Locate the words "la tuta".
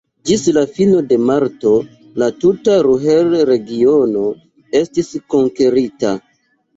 2.21-2.77